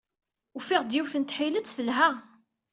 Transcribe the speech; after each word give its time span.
Ufiɣ-d 0.57 0.91
yiwet 0.95 1.13
n 1.17 1.23
tḥilet 1.23 1.73
telha. 1.77 2.09